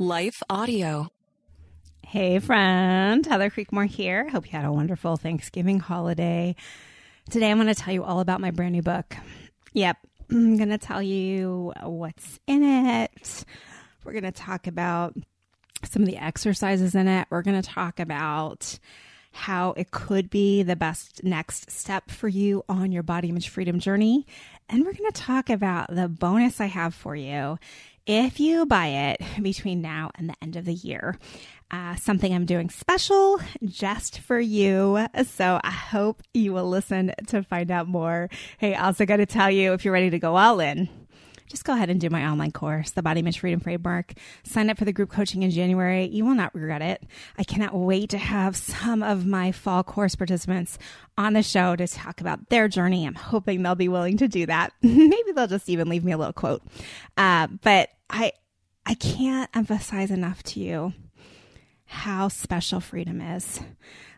[0.00, 1.10] Life Audio.
[2.06, 3.26] Hey, friend.
[3.26, 4.28] Heather Creekmore here.
[4.28, 6.54] Hope you had a wonderful Thanksgiving holiday.
[7.30, 9.16] Today, I'm going to tell you all about my brand new book.
[9.72, 9.96] Yep,
[10.30, 13.44] I'm going to tell you what's in it.
[14.04, 15.16] We're going to talk about
[15.82, 17.26] some of the exercises in it.
[17.28, 18.78] We're going to talk about
[19.32, 23.80] how it could be the best next step for you on your body image freedom
[23.80, 24.26] journey.
[24.68, 27.58] And we're going to talk about the bonus I have for you
[28.08, 31.16] if you buy it between now and the end of the year.
[31.70, 35.06] Uh, something I'm doing special just for you.
[35.26, 38.30] So I hope you will listen to find out more.
[38.56, 40.88] Hey, also got to tell you if you're ready to go all in,
[41.50, 44.14] just go ahead and do my online course, the Body Image Freedom Framework.
[44.44, 46.06] Sign up for the group coaching in January.
[46.06, 47.02] You will not regret it.
[47.36, 50.78] I cannot wait to have some of my fall course participants
[51.18, 53.06] on the show to talk about their journey.
[53.06, 54.72] I'm hoping they'll be willing to do that.
[54.82, 56.62] Maybe they'll just even leave me a little quote.
[57.16, 58.32] Uh, but I,
[58.86, 60.92] I can't emphasize enough to you
[61.88, 63.60] how special freedom is.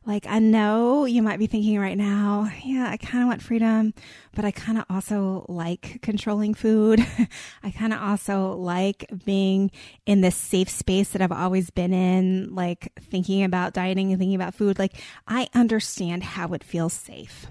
[0.05, 3.95] Like, I know you might be thinking right now, yeah, I kind of want freedom,
[4.35, 7.07] but I kind of also like controlling food.
[7.63, 9.71] I kind of also like being
[10.07, 14.35] in this safe space that I've always been in, like thinking about dieting and thinking
[14.35, 14.79] about food.
[14.79, 17.47] Like, I understand how it feels safe,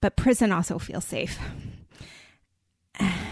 [0.00, 1.40] but prison also feels safe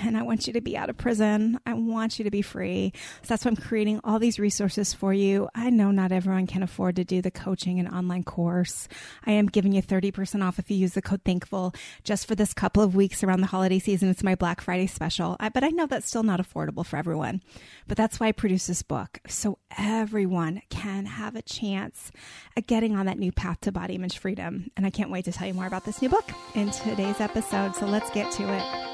[0.05, 1.59] and I want you to be out of prison.
[1.67, 2.93] I want you to be free.
[3.23, 5.49] So that's why I'm creating all these resources for you.
[5.55, 8.89] I know not everyone can afford to do the coaching and online course.
[9.25, 12.53] I am giving you 30% off if you use the code THANKFUL just for this
[12.53, 14.11] couple of weeks around the holiday season.
[14.11, 15.37] It's my Black Friday special.
[15.41, 17.43] I, but I know that's still not affordable for everyone.
[17.87, 22.13] But that's why I produce this book so everyone can have a chance
[22.57, 24.71] at getting on that new path to body image freedom.
[24.77, 27.75] And I can't wait to tell you more about this new book in today's episode.
[27.77, 28.94] So let's get to it.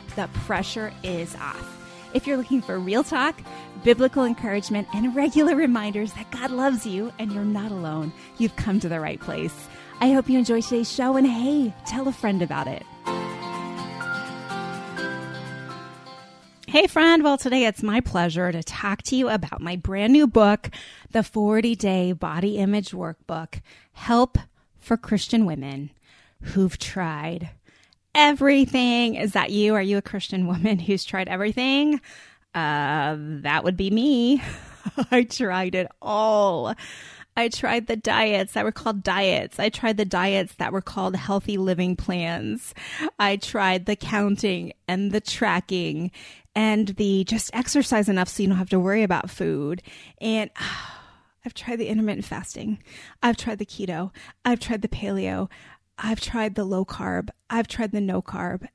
[0.15, 1.77] the pressure is off.
[2.13, 3.41] If you're looking for real talk,
[3.83, 8.79] biblical encouragement, and regular reminders that God loves you and you're not alone, you've come
[8.79, 9.67] to the right place.
[9.99, 12.83] I hope you enjoy today's show and hey, tell a friend about it.
[16.67, 17.21] Hey, friend.
[17.21, 20.69] Well, today it's my pleasure to talk to you about my brand new book,
[21.11, 23.59] The 40 Day Body Image Workbook
[23.91, 24.37] Help
[24.79, 25.91] for Christian Women
[26.41, 27.49] Who've Tried
[28.15, 29.15] everything.
[29.15, 29.75] Is that you?
[29.75, 32.01] Are you a Christian woman who's tried everything?
[32.53, 34.41] Uh, that would be me.
[35.11, 36.73] I tried it all.
[37.37, 39.59] I tried the diets that were called diets.
[39.59, 42.73] I tried the diets that were called healthy living plans.
[43.17, 46.11] I tried the counting and the tracking
[46.55, 49.81] and the just exercise enough so you don't have to worry about food.
[50.19, 50.49] And
[51.45, 52.79] I've tried the intermittent fasting.
[53.23, 54.11] I've tried the keto.
[54.45, 55.49] I've tried the paleo.
[56.03, 57.29] I've tried the low carb.
[57.49, 58.67] I've tried the no carb.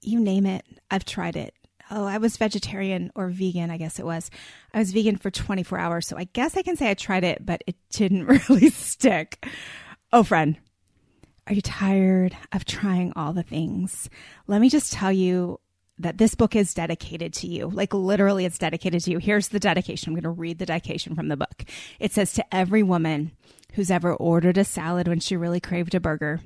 [0.00, 1.54] You name it, I've tried it.
[1.90, 4.30] Oh, I was vegetarian or vegan, I guess it was.
[4.72, 6.06] I was vegan for 24 hours.
[6.06, 9.44] So I guess I can say I tried it, but it didn't really stick.
[10.12, 10.56] Oh, friend,
[11.48, 14.08] are you tired of trying all the things?
[14.46, 15.58] Let me just tell you
[15.98, 17.68] that this book is dedicated to you.
[17.68, 19.18] Like literally, it's dedicated to you.
[19.18, 20.10] Here's the dedication.
[20.10, 21.64] I'm going to read the dedication from the book.
[21.98, 23.32] It says to every woman
[23.72, 26.40] who's ever ordered a salad when she really craved a burger,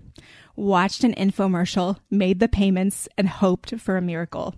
[0.55, 4.55] watched an infomercial, made the payments, and hoped for a miracle,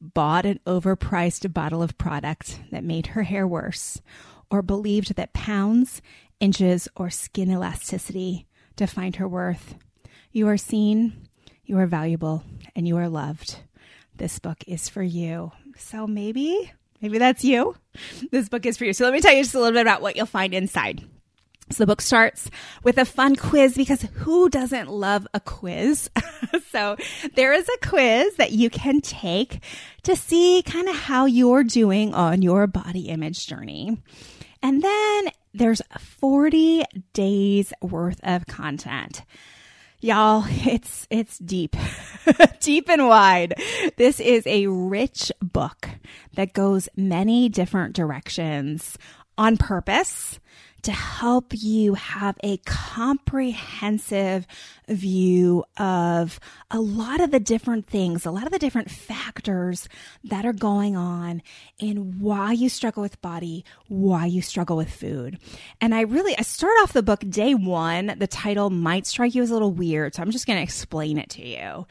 [0.00, 4.00] bought an overpriced bottle of product that made her hair worse,
[4.50, 6.00] or believed that pounds,
[6.40, 8.46] inches, or skin elasticity
[8.76, 9.74] defined her worth.
[10.32, 11.28] You are seen,
[11.64, 12.44] you are valuable,
[12.74, 13.58] and you are loved.
[14.16, 15.52] This book is for you.
[15.76, 17.76] So maybe, maybe that's you.
[18.30, 18.92] This book is for you.
[18.92, 21.04] So let me tell you just a little bit about what you'll find inside.
[21.70, 22.50] So the book starts
[22.82, 26.10] with a fun quiz because who doesn't love a quiz?
[26.70, 26.96] so
[27.34, 29.60] there is a quiz that you can take
[30.04, 33.98] to see kind of how you're doing on your body image journey.
[34.62, 39.22] And then there's 40 days worth of content.
[40.00, 41.76] Y'all, it's, it's deep,
[42.60, 43.54] deep and wide.
[43.96, 45.88] This is a rich book
[46.34, 48.96] that goes many different directions
[49.38, 50.38] on purpose
[50.82, 54.46] to help you have a comprehensive
[54.88, 56.38] view of
[56.70, 59.88] a lot of the different things, a lot of the different factors
[60.24, 61.42] that are going on
[61.78, 65.38] in why you struggle with body, why you struggle with food.
[65.80, 68.14] And I really, I start off the book day one.
[68.16, 71.18] The title might strike you as a little weird, so I'm just going to explain
[71.18, 71.86] it to you.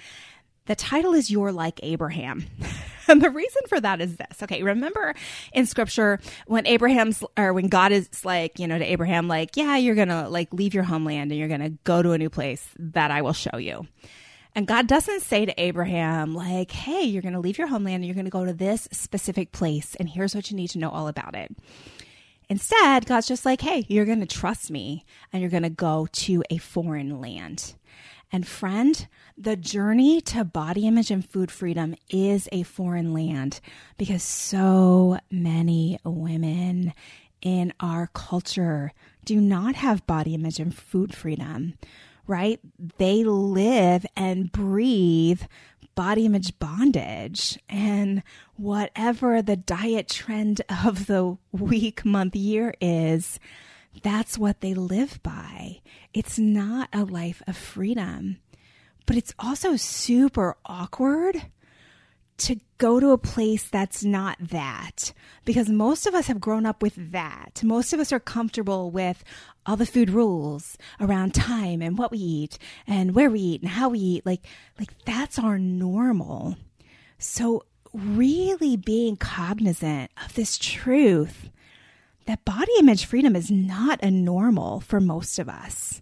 [0.68, 2.46] The title is You're Like Abraham.
[3.08, 4.44] and the reason for that is this.
[4.44, 5.16] Okay, remember
[5.54, 9.78] in scripture when Abraham's or when God is like, you know, to Abraham, like, yeah,
[9.78, 13.12] you're gonna like leave your homeland and you're gonna go to a new place that
[13.12, 13.88] I will show you.
[14.56, 18.06] And God doesn't say to Abraham, like, hey, you're going to leave your homeland and
[18.06, 20.90] you're going to go to this specific place, and here's what you need to know
[20.90, 21.56] all about it.
[22.50, 26.08] Instead, God's just like, hey, you're going to trust me and you're going to go
[26.12, 27.76] to a foreign land.
[28.32, 29.08] And friend,
[29.38, 33.62] the journey to body image and food freedom is a foreign land
[33.98, 36.94] because so many women
[37.42, 38.92] in our culture
[39.24, 41.76] do not have body image and food freedom,
[42.26, 42.60] right?
[42.98, 45.44] They live and breathe
[45.96, 48.22] body image bondage and
[48.56, 53.40] whatever the diet trend of the week, month, year is
[54.04, 55.82] that's what they live by.
[56.14, 58.38] It's not a life of freedom,
[59.06, 61.44] but it's also super awkward
[62.38, 65.12] to go to a place that's not that
[65.44, 67.62] because most of us have grown up with that.
[67.64, 69.24] Most of us are comfortable with
[69.66, 73.72] all the food rules around time and what we eat and where we eat and
[73.72, 74.26] how we eat.
[74.26, 74.46] Like,
[74.80, 76.58] like that's our normal.
[77.18, 81.50] So really being cognizant of this truth
[82.28, 86.02] that body image freedom is not a normal for most of us.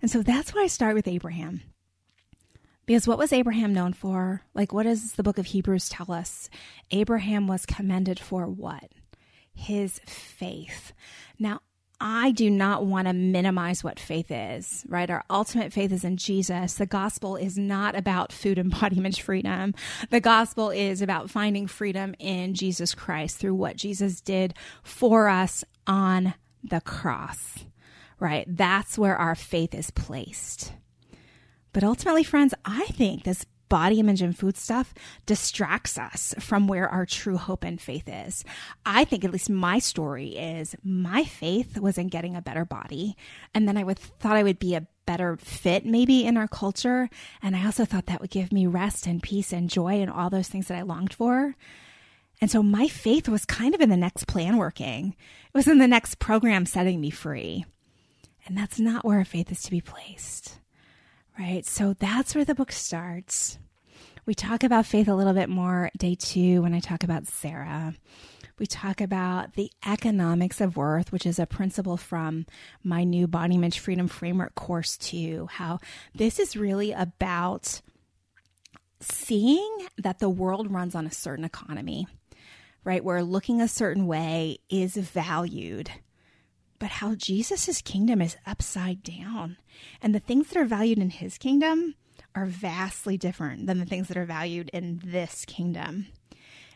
[0.00, 1.62] And so that's why I start with Abraham.
[2.86, 4.42] Because what was Abraham known for?
[4.52, 6.50] Like, what does the book of Hebrews tell us?
[6.90, 8.92] Abraham was commended for what?
[9.54, 10.92] His faith.
[11.38, 11.60] Now,
[12.00, 15.08] I do not want to minimize what faith is, right?
[15.08, 16.74] Our ultimate faith is in Jesus.
[16.74, 19.74] The gospel is not about food and body image freedom.
[20.10, 25.64] The gospel is about finding freedom in Jesus Christ through what Jesus did for us
[25.86, 27.58] on the cross,
[28.18, 28.44] right?
[28.48, 30.72] That's where our faith is placed.
[31.72, 34.94] But ultimately, friends, I think this body image and food stuff
[35.26, 38.44] distracts us from where our true hope and faith is.
[38.84, 43.16] I think at least my story is my faith was in getting a better body.
[43.54, 47.08] And then I would thought I would be a better fit maybe in our culture.
[47.42, 50.30] And I also thought that would give me rest and peace and joy and all
[50.30, 51.54] those things that I longed for.
[52.40, 55.14] And so my faith was kind of in the next plan working.
[55.46, 57.64] It was in the next program setting me free.
[58.46, 60.58] And that's not where our faith is to be placed
[61.38, 61.64] right?
[61.66, 63.58] So that's where the book starts.
[64.26, 67.94] We talk about faith a little bit more day two when I talk about Sarah.
[68.58, 72.46] We talk about the economics of worth, which is a principle from
[72.84, 75.48] my new body image freedom framework course, too.
[75.50, 75.80] How
[76.14, 77.80] this is really about
[79.00, 82.06] seeing that the world runs on a certain economy,
[82.84, 83.04] right?
[83.04, 85.90] Where looking a certain way is valued
[86.84, 89.56] but how Jesus' kingdom is upside down.
[90.02, 91.94] And the things that are valued in his kingdom
[92.34, 96.08] are vastly different than the things that are valued in this kingdom.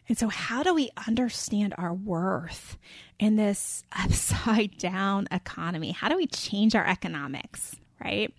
[0.09, 2.79] And so, how do we understand our worth
[3.19, 5.91] in this upside down economy?
[5.91, 7.77] How do we change our economics?
[8.03, 8.33] Right?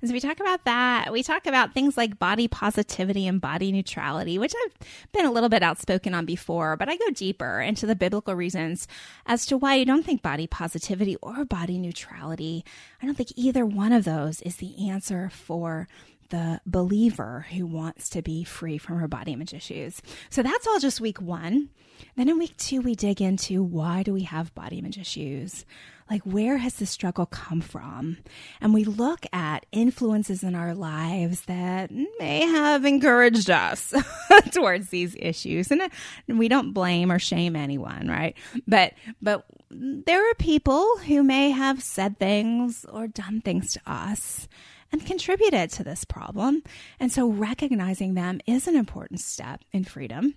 [0.00, 1.12] And so we talk about that.
[1.12, 5.48] We talk about things like body positivity and body neutrality, which I've been a little
[5.48, 8.88] bit outspoken on before, but I go deeper into the biblical reasons
[9.26, 12.64] as to why I don't think body positivity or body neutrality,
[13.02, 15.88] I don't think either one of those is the answer for
[16.30, 20.00] the believer who wants to be free from her body image issues.
[20.30, 21.68] So that's all just week one.
[22.16, 25.66] Then in week two, we dig into why do we have body image issues?
[26.10, 28.18] Like where has the struggle come from?
[28.60, 33.94] And we look at influences in our lives that may have encouraged us
[34.50, 35.70] towards these issues.
[35.70, 35.88] And uh,
[36.26, 38.36] we don't blame or shame anyone, right?
[38.66, 44.48] But, but there are people who may have said things or done things to us
[44.90, 46.64] and contributed to this problem.
[46.98, 50.34] And so recognizing them is an important step in freedom.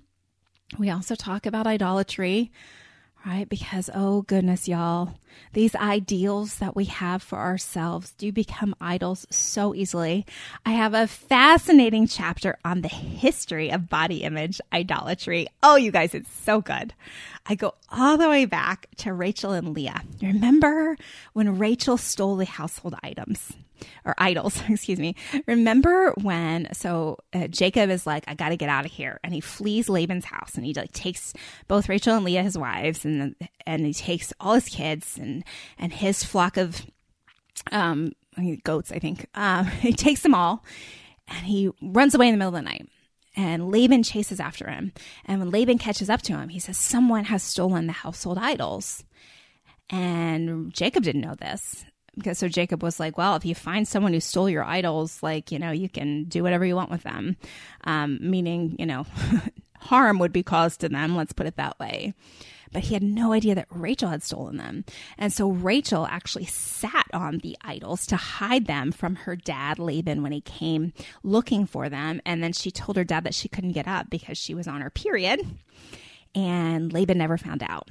[0.77, 2.51] We also talk about idolatry
[3.25, 3.48] right?
[3.48, 5.13] Because, oh goodness, y'all,
[5.54, 10.25] these ideals that we have for ourselves do become idols so easily.
[10.66, 15.48] I have a fascinating chapter on the history of body image idolatry.
[15.62, 16.94] Oh, you guys, it's so good.
[17.46, 20.02] I go all the way back to Rachel and Leah.
[20.22, 20.98] Remember
[21.34, 23.54] when Rachel stole the household items?
[24.06, 25.16] or idols, excuse me.
[25.48, 29.20] Remember when, so uh, Jacob is like, I got to get out of here.
[29.24, 31.34] And he flees Laban's house and he like takes
[31.68, 33.36] both Rachel and Leah, his wives, and,
[33.66, 35.44] and he takes all his kids and
[35.77, 36.86] and his flock of
[37.72, 38.13] um
[38.63, 39.27] goats, I think.
[39.36, 40.63] Um, he takes them all
[41.27, 42.88] and he runs away in the middle of the night.
[43.36, 44.94] And Laban chases after him.
[45.25, 49.03] And when Laban catches up to him, he says, Someone has stolen the household idols.
[49.89, 51.84] And Jacob didn't know this.
[52.15, 55.51] Because so Jacob was like, Well, if you find someone who stole your idols, like,
[55.51, 57.38] you know, you can do whatever you want with them.
[57.86, 59.08] Um, meaning, you know,
[59.80, 61.15] harm would be caused to them.
[61.15, 62.13] Let's put it that way
[62.74, 64.84] but he had no idea that Rachel had stolen them.
[65.18, 70.24] And so Rachel actually sat on the idols to hide them from her dad, Laban,
[70.24, 72.22] when he came looking for them.
[72.25, 74.82] And then she told her dad that she couldn't get up because she was on
[74.82, 75.39] her period.
[76.36, 77.89] And Laban never found out.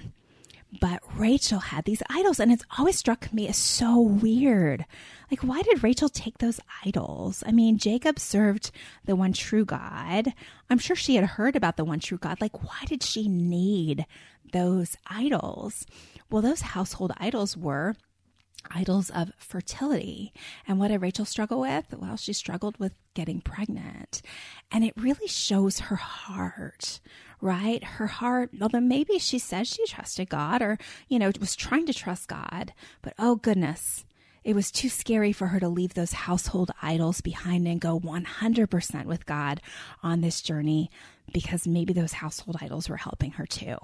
[0.80, 4.86] But Rachel had these idols, and it's always struck me as so weird.
[5.30, 7.44] Like, why did Rachel take those idols?
[7.46, 8.70] I mean, Jacob served
[9.04, 10.32] the one true God.
[10.70, 12.40] I'm sure she had heard about the one true God.
[12.40, 14.06] Like, why did she need
[14.52, 15.86] those idols?
[16.30, 17.94] Well, those household idols were
[18.70, 20.32] idols of fertility.
[20.66, 21.86] And what did Rachel struggle with?
[21.96, 24.22] Well, she struggled with getting pregnant.
[24.70, 27.00] And it really shows her heart,
[27.40, 27.82] right?
[27.82, 30.78] Her heart, although maybe she says she trusted God or,
[31.08, 34.04] you know, was trying to trust God, but oh goodness,
[34.44, 39.04] it was too scary for her to leave those household idols behind and go 100%
[39.04, 39.60] with God
[40.02, 40.90] on this journey
[41.32, 43.76] because maybe those household idols were helping her too.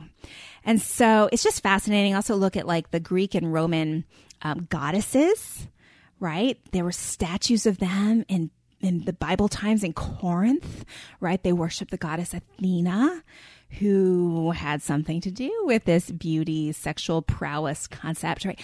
[0.64, 2.14] And so it's just fascinating.
[2.14, 4.04] Also, look at like the Greek and Roman
[4.42, 5.66] um, goddesses,
[6.20, 6.58] right?
[6.72, 10.84] There were statues of them in in the Bible times in Corinth,
[11.20, 11.42] right?
[11.42, 13.24] They worshiped the goddess Athena,
[13.80, 18.60] who had something to do with this beauty, sexual prowess concept, right?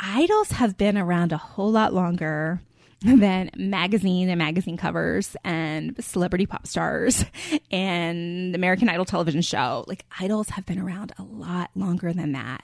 [0.00, 2.60] idols have been around a whole lot longer
[3.16, 7.24] than magazine and magazine covers and celebrity pop stars
[7.70, 9.84] and American Idol television show.
[9.86, 12.62] Like idols have been around a lot longer than that.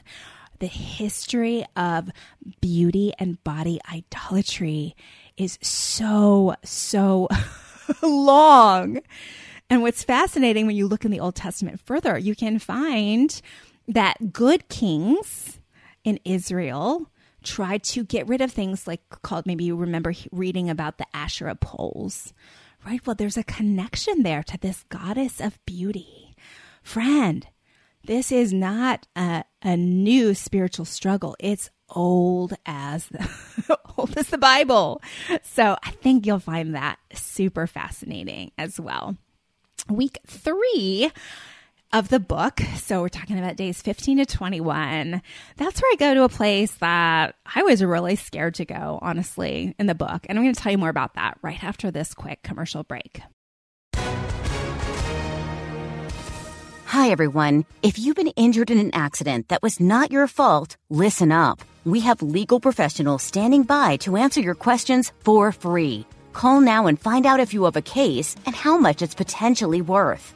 [0.58, 2.10] The history of
[2.60, 4.94] beauty and body idolatry
[5.38, 7.28] is so, so
[8.02, 9.00] long.
[9.68, 13.40] And what's fascinating when you look in the Old Testament further, you can find
[13.88, 15.60] that good kings
[16.04, 17.10] in Israel
[17.46, 21.54] tried to get rid of things like called maybe you remember reading about the Asherah
[21.54, 22.34] poles,
[22.84, 23.04] right?
[23.06, 26.34] Well, there's a connection there to this goddess of beauty.
[26.82, 27.46] Friend,
[28.04, 31.36] this is not a, a new spiritual struggle.
[31.38, 35.00] It's old as the old as the Bible.
[35.42, 39.16] So I think you'll find that super fascinating as well.
[39.88, 41.12] Week three
[41.92, 42.60] of the book.
[42.76, 45.22] So we're talking about days 15 to 21.
[45.56, 49.74] That's where I go to a place that I was really scared to go, honestly,
[49.78, 50.26] in the book.
[50.28, 53.20] And I'm going to tell you more about that right after this quick commercial break.
[56.86, 57.64] Hi, everyone.
[57.82, 61.60] If you've been injured in an accident that was not your fault, listen up.
[61.84, 66.06] We have legal professionals standing by to answer your questions for free.
[66.32, 69.82] Call now and find out if you have a case and how much it's potentially
[69.82, 70.35] worth.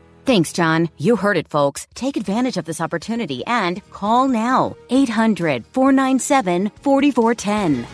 [0.25, 0.89] Thanks, John.
[0.97, 1.87] You heard it, folks.
[1.95, 7.87] Take advantage of this opportunity and call now 800 497 4410.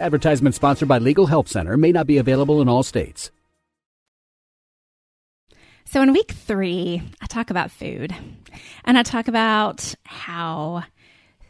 [0.00, 3.30] Advertisement sponsored by Legal Help Center may not be available in all states.
[5.86, 8.12] So, in week three, I talk about food
[8.84, 10.82] and I talk about how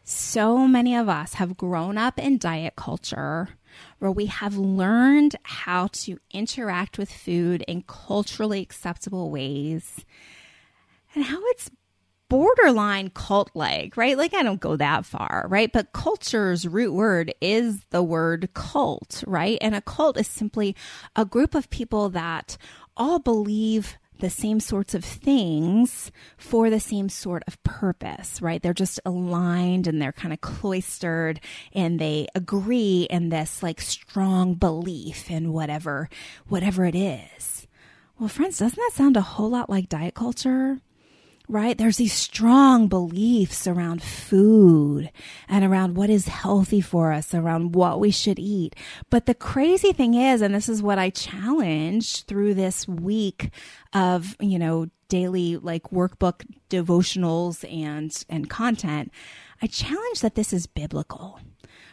[0.05, 3.49] so many of us have grown up in diet culture
[3.99, 10.05] where we have learned how to interact with food in culturally acceptable ways
[11.15, 11.71] and how it's
[12.29, 14.19] borderline cult like, right?
[14.19, 15.73] Like, I don't go that far, right?
[15.73, 19.59] But culture's root word is the word cult, right?
[19.61, 20.75] And a cult is simply
[21.17, 22.57] a group of people that
[22.97, 28.63] all believe the same sorts of things for the same sort of purpose, right?
[28.63, 31.41] They're just aligned and they're kind of cloistered
[31.75, 36.09] and they agree in this like strong belief in whatever,
[36.49, 37.67] whatever it is.
[38.19, 40.81] Well, friends, doesn't that sound a whole lot like diet culture?
[41.49, 41.77] Right?
[41.77, 45.11] There's these strong beliefs around food
[45.49, 48.75] and around what is healthy for us, around what we should eat.
[49.11, 53.51] But the crazy thing is, and this is what I challenged through this week
[53.93, 59.13] of, you know, daily like workbook devotionals and, and content,
[59.61, 61.41] I challenge that this is biblical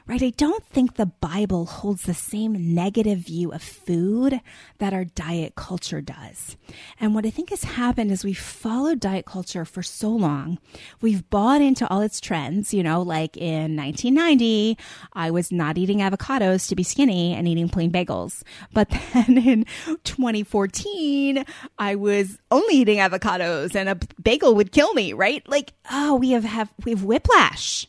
[0.07, 0.21] right?
[0.21, 4.41] I don't think the Bible holds the same negative view of food
[4.79, 6.57] that our diet culture does.
[6.99, 10.59] And what I think has happened is we've followed diet culture for so long.
[11.01, 14.77] We've bought into all its trends, you know, like in 1990,
[15.13, 18.43] I was not eating avocados to be skinny and eating plain bagels.
[18.73, 19.65] But then in
[20.03, 21.45] 2014,
[21.77, 25.47] I was only eating avocados and a bagel would kill me, right?
[25.47, 27.87] Like, oh, we have, have we have whiplash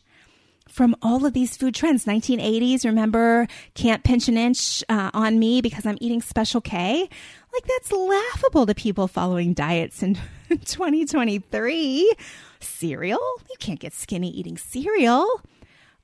[0.73, 2.05] from all of these food trends.
[2.05, 7.07] 1980s, remember, can't pinch an inch uh, on me because I'm eating Special K.
[7.53, 10.15] Like, that's laughable to people following diets in
[10.49, 12.11] 2023.
[12.59, 13.19] Cereal?
[13.51, 15.27] You can't get skinny eating cereal.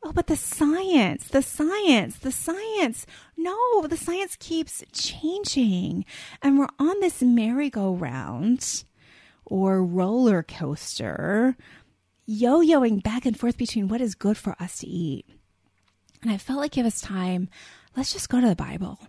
[0.04, 3.08] Oh, but the science, the science, the science.
[3.36, 6.06] No, the science keeps changing.
[6.44, 8.84] And we're on this merry-go-round
[9.46, 11.58] or roller coaster
[12.30, 15.26] yo yoing back and forth between what is good for us to eat.
[16.22, 17.50] And I felt like it was time,
[17.98, 19.00] let's just go to the Bible.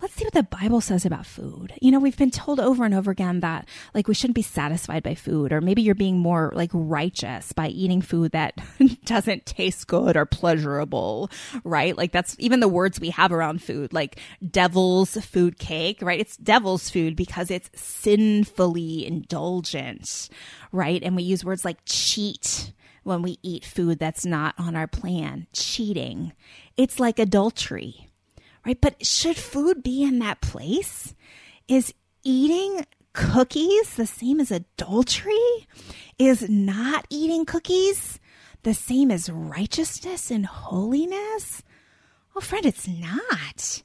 [0.00, 1.72] Let's see what the Bible says about food.
[1.80, 5.02] You know, we've been told over and over again that like we shouldn't be satisfied
[5.02, 8.58] by food, or maybe you're being more like righteous by eating food that
[9.04, 11.30] doesn't taste good or pleasurable,
[11.64, 11.96] right?
[11.96, 14.18] Like that's even the words we have around food, like
[14.48, 16.20] devil's food cake, right?
[16.20, 20.28] It's devil's food because it's sinfully indulgent,
[20.72, 21.02] right?
[21.02, 22.72] And we use words like cheat
[23.02, 26.32] when we eat food that's not on our plan, cheating.
[26.76, 28.09] It's like adultery,
[28.64, 28.80] right?
[28.80, 31.14] But should food be in that place?
[31.68, 35.66] Is eating cookies the same as adultery?
[36.18, 38.18] Is not eating cookies
[38.62, 41.62] the same as righteousness and holiness?
[42.36, 43.82] Oh, friend, it's not.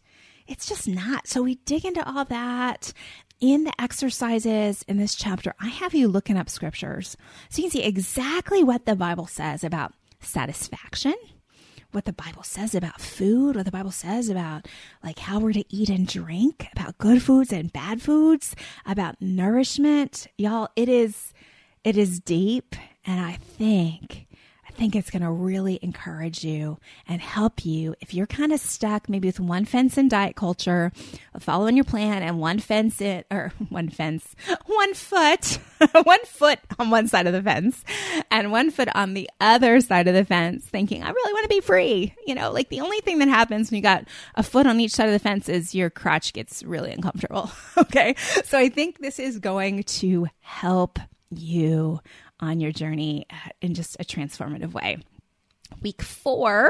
[0.48, 1.28] It's just not.
[1.28, 2.94] So we dig into all that
[3.40, 7.18] in the exercises in this chapter, I have you looking up scriptures
[7.50, 11.16] so you can see exactly what the Bible says about satisfaction,
[11.96, 14.68] what the Bible says about food, what the Bible says about
[15.02, 18.54] like how we're to eat and drink, about good foods and bad foods,
[18.86, 20.28] about nourishment.
[20.38, 21.34] Y'all, it is
[21.86, 22.76] it is deep
[23.06, 24.28] and I think
[24.76, 29.10] think it's going to really encourage you and help you if you're kind of stuck
[29.10, 30.92] maybe with one fence in diet culture,
[31.40, 34.36] following your plan and one fence in, or one fence,
[34.66, 35.60] one foot,
[36.04, 37.84] one foot on one side of the fence
[38.30, 41.56] and one foot on the other side of the fence thinking, I really want to
[41.56, 42.14] be free.
[42.28, 44.92] You know, like the only thing that happens when you got a foot on each
[44.92, 47.50] side of the fence is your crotch gets really uncomfortable.
[47.78, 48.16] okay.
[48.44, 51.00] So I think this is going to help
[51.32, 52.00] you
[52.40, 54.98] on your journey uh, in just a transformative way.
[55.82, 56.70] Week four,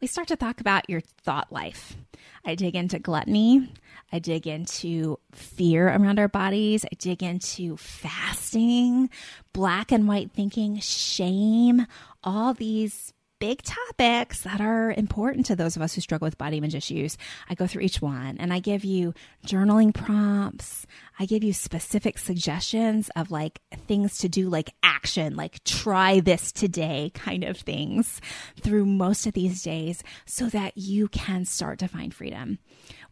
[0.00, 1.96] we start to talk about your thought life.
[2.44, 3.72] I dig into gluttony.
[4.12, 6.84] I dig into fear around our bodies.
[6.84, 9.10] I dig into fasting,
[9.52, 11.86] black and white thinking, shame,
[12.24, 16.58] all these big topics that are important to those of us who struggle with body
[16.58, 17.16] image issues.
[17.48, 19.14] I go through each one and I give you
[19.46, 20.86] journaling prompts.
[21.18, 26.52] I give you specific suggestions of like things to do, like action, like try this
[26.52, 28.20] today kind of things
[28.60, 32.58] through most of these days so that you can start to find freedom.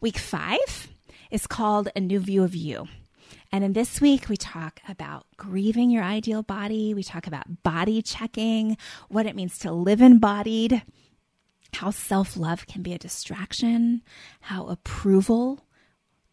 [0.01, 0.89] Week five
[1.31, 2.87] is called A New View of You.
[3.51, 6.93] And in this week, we talk about grieving your ideal body.
[6.93, 8.77] We talk about body checking,
[9.09, 10.81] what it means to live embodied,
[11.73, 14.01] how self love can be a distraction,
[14.41, 15.63] how approval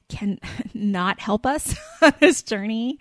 [0.09, 0.39] can
[0.75, 2.99] not help us on this journey.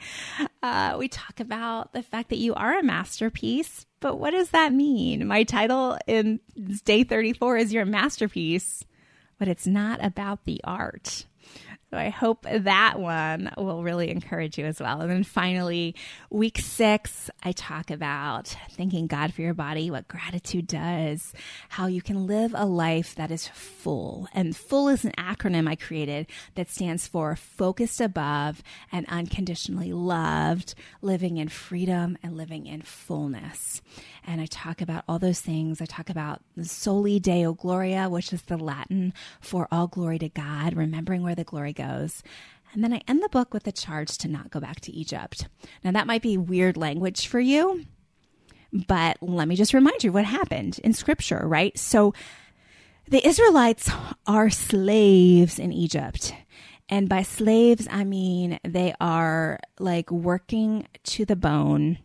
[0.61, 4.73] Uh, we talk about the fact that you are a masterpiece, but what does that
[4.73, 5.27] mean?
[5.27, 6.39] My title in
[6.85, 8.85] day 34 is Your Masterpiece,
[9.37, 11.25] but it's not about the art.
[11.93, 15.01] So I hope that one will really encourage you as well.
[15.01, 15.93] And then finally,
[16.31, 21.33] week six, I talk about thanking God for your body, what gratitude does,
[21.69, 24.27] how you can live a life that is full.
[24.33, 26.25] And full is an acronym I created
[26.55, 33.83] that stands for focused above and unconditionally loved, living in freedom and living in fullness.
[34.25, 35.79] And I talk about all those things.
[35.79, 40.75] I talk about soli deo gloria, which is the Latin for all glory to God,
[40.75, 41.82] remembering where the glory goes.
[42.73, 45.47] And then I end the book with a charge to not go back to Egypt.
[45.83, 47.85] Now, that might be weird language for you,
[48.87, 51.77] but let me just remind you what happened in scripture, right?
[51.77, 52.13] So
[53.07, 53.91] the Israelites
[54.25, 56.33] are slaves in Egypt.
[56.89, 61.99] And by slaves, I mean they are like working to the bone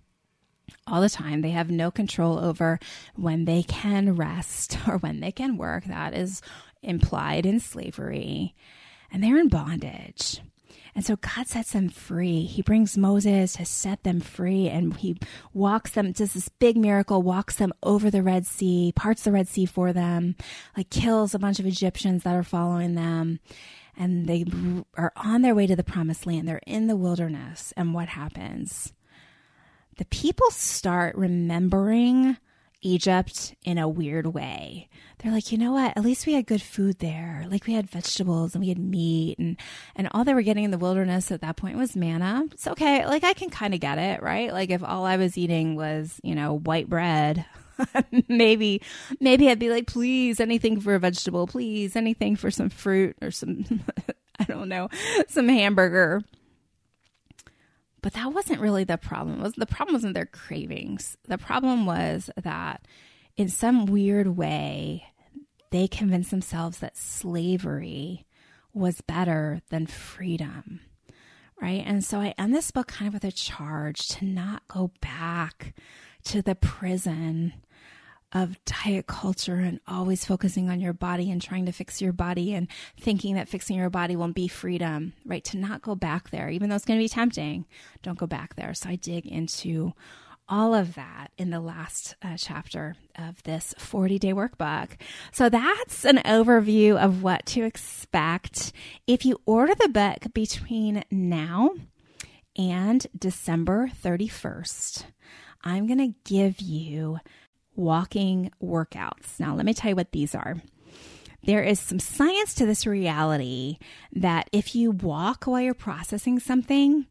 [0.87, 1.41] all the time.
[1.41, 2.79] They have no control over
[3.15, 5.85] when they can rest or when they can work.
[5.85, 6.43] That is
[6.83, 8.55] implied in slavery.
[9.11, 10.41] And they're in bondage.
[10.95, 12.43] And so God sets them free.
[12.43, 15.17] He brings Moses to set them free and he
[15.55, 19.47] walks them, does this big miracle, walks them over the Red Sea, parts the Red
[19.47, 20.35] Sea for them,
[20.77, 23.39] like kills a bunch of Egyptians that are following them.
[23.97, 24.45] And they
[24.97, 26.49] are on their way to the promised land.
[26.49, 27.73] They're in the wilderness.
[27.77, 28.93] And what happens?
[29.99, 32.39] The people start remembering
[32.83, 34.89] Egypt in a weird way.
[35.19, 35.97] They're like, you know what?
[35.97, 37.45] At least we had good food there.
[37.51, 39.57] Like we had vegetables and we had meat and
[39.97, 42.45] and all they were getting in the wilderness at that point was manna.
[42.53, 43.05] It's okay.
[43.05, 44.53] Like I can kind of get it, right?
[44.53, 47.45] Like if all I was eating was, you know, white bread,
[48.29, 48.81] maybe
[49.21, 53.31] maybe I'd be like, please, anything for a vegetable, please, anything for some fruit or
[53.31, 53.65] some
[54.39, 54.89] I don't know,
[55.29, 56.23] some hamburger.
[58.01, 59.43] But that wasn't really the problem.
[59.43, 61.17] Was the problem wasn't their cravings.
[61.27, 62.87] The problem was that
[63.37, 65.05] in some weird way
[65.71, 68.27] they convinced themselves that slavery
[68.73, 70.81] was better than freedom.
[71.61, 71.83] Right?
[71.85, 75.75] And so I end this book kind of with a charge to not go back
[76.25, 77.53] to the prison
[78.33, 82.53] of diet culture and always focusing on your body and trying to fix your body
[82.55, 82.69] and
[83.01, 85.45] thinking that fixing your body won't be freedom, right?
[85.45, 87.65] To not go back there, even though it's going to be tempting,
[88.03, 88.75] don't go back there.
[88.75, 89.95] So I dig into
[90.49, 94.91] all of that in the last uh, chapter of this 40 day workbook.
[95.33, 98.73] So that's an overview of what to expect.
[99.07, 101.73] If you order the book between now
[102.57, 105.05] and December 31st,
[105.63, 107.19] I'm going to give you
[107.79, 109.39] walking workouts.
[109.39, 110.57] Now, let me tell you what these are.
[111.45, 113.79] There is some science to this reality
[114.13, 117.07] that if you walk while you're processing something,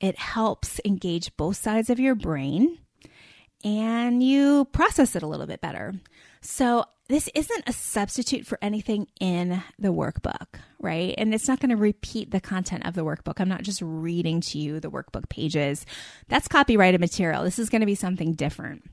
[0.00, 2.78] it helps engage both sides of your brain
[3.62, 5.94] and you process it a little bit better.
[6.40, 11.14] So, this isn't a substitute for anything in the workbook, right?
[11.16, 13.34] And it's not going to repeat the content of the workbook.
[13.38, 15.86] I'm not just reading to you the workbook pages.
[16.26, 17.44] That's copyrighted material.
[17.44, 18.90] This is going to be something different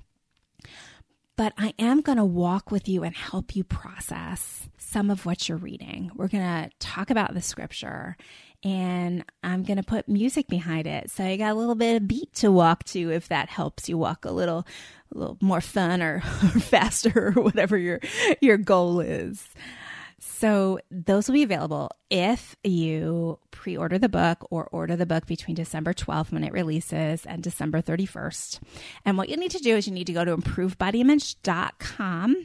[1.35, 5.49] but I am going to walk with you and help you process some of what
[5.49, 6.11] you're reading.
[6.15, 8.15] We're going to talk about the scripture
[8.63, 11.09] and I'm going to put music behind it.
[11.11, 13.97] So you got a little bit of beat to walk to if that helps you
[13.97, 14.65] walk a little
[15.13, 16.21] a little more fun or, or
[16.59, 17.99] faster or whatever your
[18.39, 19.47] your goal is.
[20.19, 25.25] So those will be available if you pre order the book or order the book
[25.25, 28.59] between December 12th when it releases and December 31st.
[29.03, 32.35] And what you need to do is you need to go to improvebodyimage.com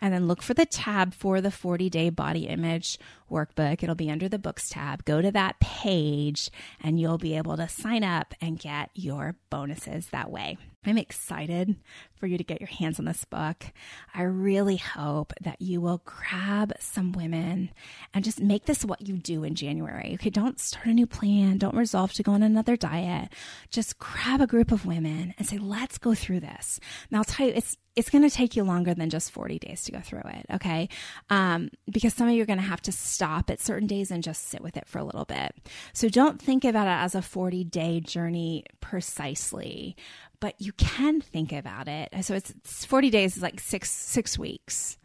[0.00, 3.82] and then look for the tab for the 40 day body image workbook.
[3.82, 5.04] It'll be under the books tab.
[5.04, 6.48] Go to that page
[6.80, 10.56] and you'll be able to sign up and get your bonuses that way.
[10.86, 11.74] I'm excited
[12.14, 13.66] for you to get your hands on this book.
[14.14, 17.70] I really hope that you will grab some women
[18.14, 20.12] and just make this what you do in January.
[20.14, 23.28] Okay, don't start a new plan, don't resolve to go on another diet.
[23.70, 26.80] Just grab a group of women and say, let's go through this.
[27.10, 29.82] Now, I'll tell you, it's it's going to take you longer than just 40 days
[29.84, 30.90] to go through it, okay?
[31.30, 34.22] Um, because some of you are going to have to stop at certain days and
[34.22, 35.56] just sit with it for a little bit.
[35.94, 39.96] So don't think about it as a 40 day journey precisely,
[40.40, 42.10] but you can think about it.
[42.20, 44.98] So it's, it's 40 days is like six six weeks.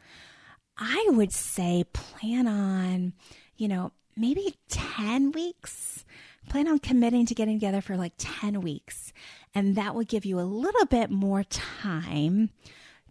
[0.78, 3.14] I would say plan on
[3.62, 6.06] you know, maybe 10 weeks.
[6.50, 9.14] Plan on committing to getting together for like 10 weeks.
[9.54, 12.50] And that will give you a little bit more time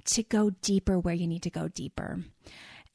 [0.07, 2.21] to go deeper where you need to go deeper.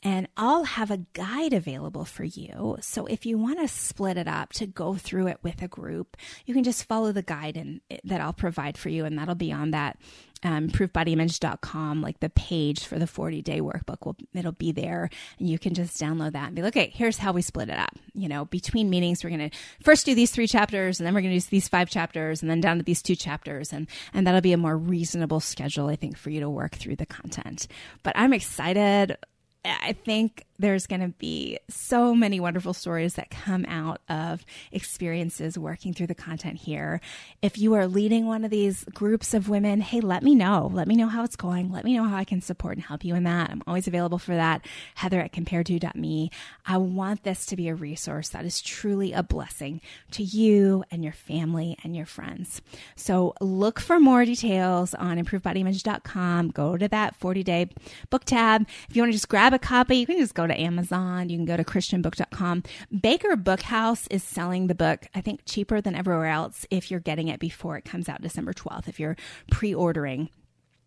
[0.06, 2.78] And I'll have a guide available for you.
[2.80, 6.16] So if you want to split it up to go through it with a group,
[6.46, 9.04] you can just follow the guide and that I'll provide for you.
[9.04, 9.98] And that'll be on that
[10.44, 15.50] um, improvebodyimage.com, like the page for the 40 day workbook will, it'll be there and
[15.50, 17.96] you can just download that and be like, okay, here's how we split it up.
[18.14, 19.50] You know, between meetings, we're to
[19.84, 22.62] first do these three chapters and then we're to do these five chapters and then
[22.62, 23.74] down to these two chapters.
[23.74, 26.98] And, and that'll be a more reasonable schedule, I think, for you to work through
[26.98, 27.68] the content.
[28.04, 29.18] But I'm excited
[29.66, 35.58] I think there's going to be so many wonderful stories that come out of experiences
[35.58, 37.02] working through the content here.
[37.42, 40.70] If you are leading one of these groups of women, hey, let me know.
[40.74, 41.72] Let me know how it's going.
[41.72, 43.50] Let me know how I can support and help you in that.
[43.50, 44.66] I'm always available for that.
[44.96, 46.32] Heather at compared2.me.
[46.66, 51.04] I want this to be a resource that is truly a blessing to you and
[51.04, 52.62] your family and your friends.
[52.96, 56.50] So look for more details on improvebodyimage.com.
[56.50, 57.70] Go to that 40 day
[58.10, 58.66] book tab.
[58.90, 61.30] If you want to just grab a copy, you can just go to Amazon.
[61.30, 62.64] You can go to christianbook.com.
[63.02, 67.28] Baker Bookhouse is selling the book, I think, cheaper than everywhere else if you're getting
[67.28, 69.18] it before it comes out December 12th, if you're
[69.50, 70.30] pre ordering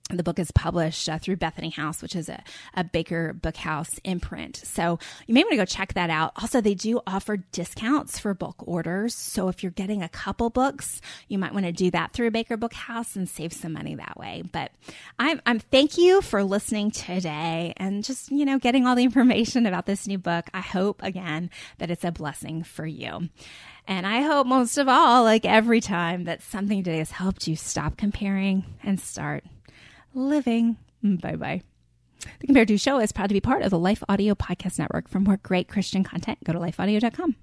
[0.09, 2.42] the book is published uh, through Bethany House, which is a,
[2.75, 4.57] a Baker Bookhouse imprint.
[4.57, 6.33] So you may want to go check that out.
[6.37, 9.14] Also, they do offer discounts for bulk orders.
[9.14, 12.57] So if you're getting a couple books, you might want to do that through Baker
[12.57, 14.42] Bookhouse and save some money that way.
[14.51, 14.73] But
[15.18, 19.66] I'm, I'm thank you for listening today and just, you know, getting all the information
[19.66, 20.49] about this new book.
[20.55, 23.29] I hope again that it's a blessing for you.
[23.87, 27.57] And I hope most of all, like every time, that something today has helped you
[27.57, 29.44] stop comparing and start
[30.19, 30.77] living.
[31.03, 31.63] Bye bye.
[32.41, 35.09] The Compared to Show is proud to be part of the Life Audio Podcast Network.
[35.09, 37.37] For more great Christian content, go to lifeaudio.com.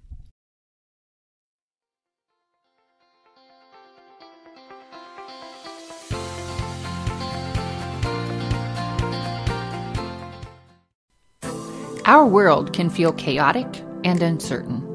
[12.06, 13.66] Our world can feel chaotic
[14.04, 14.95] and uncertain.